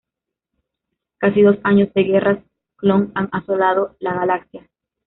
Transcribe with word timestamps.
Casi 1.19 1.43
dos 1.43 1.57
años 1.63 1.93
de 1.93 2.01
Guerras 2.03 2.43
Clon 2.75 3.11
han 3.13 3.29
asolado 3.31 3.95
la 3.99 4.15
Galaxia. 4.15 4.67